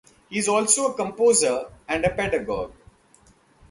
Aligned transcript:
He 0.31 0.39
is 0.39 0.47
also 0.47 0.87
a 0.87 0.95
composer 0.95 1.69
and 1.87 2.03
pedagogue. 2.03 2.73